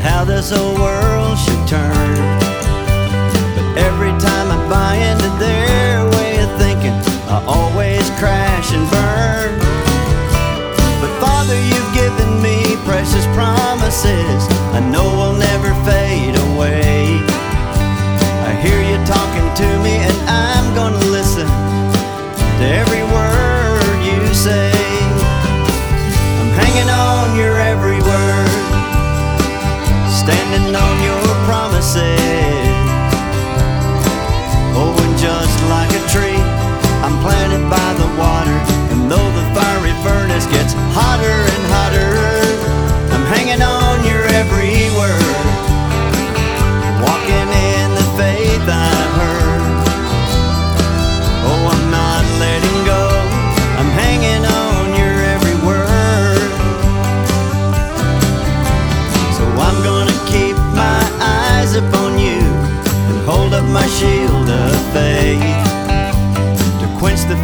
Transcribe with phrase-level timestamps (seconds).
[0.00, 2.45] how this old world should turn.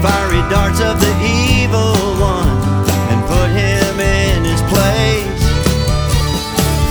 [0.02, 2.58] fiery darts of the evil one
[3.10, 5.42] and put him in his place.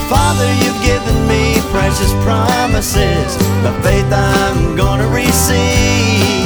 [0.08, 6.41] Father, you've given me precious promises, the faith I'm gonna receive.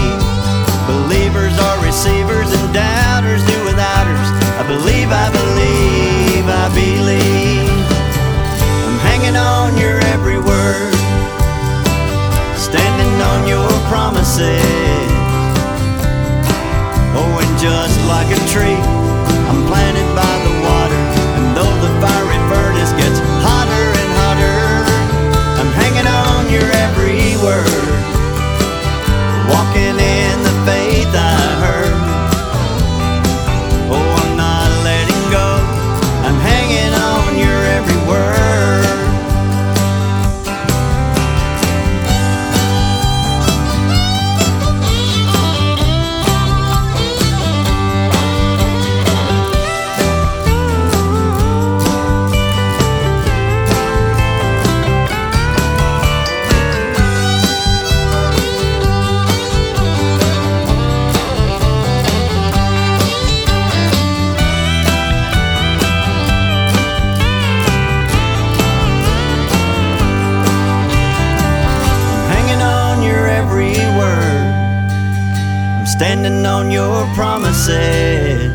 [75.96, 78.52] standing on your promises.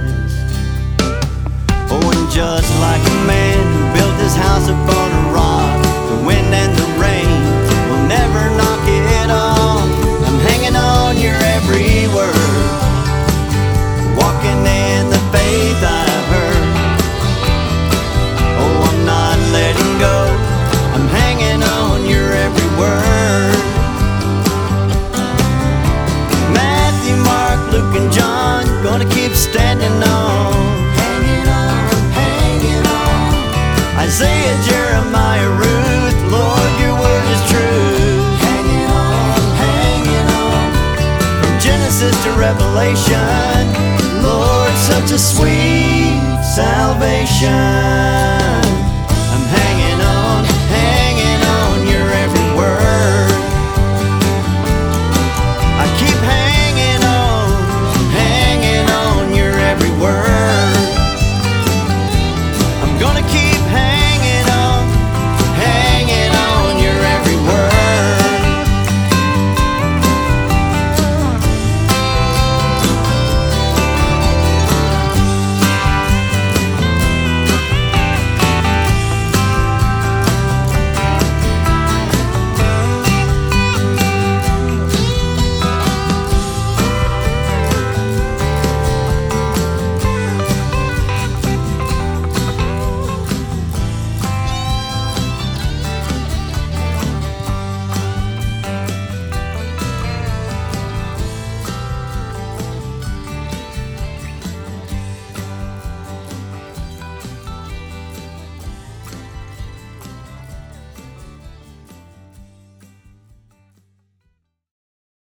[1.89, 5.60] Oh, and just like a man who built his house upon a rock.
[34.11, 38.19] Isaiah, Jeremiah, Ruth, Lord, your word is true.
[38.43, 40.67] Hanging on, hanging on.
[41.39, 43.71] From Genesis to Revelation,
[44.21, 47.55] Lord, such a sweet salvation.
[49.31, 49.90] I'm hanging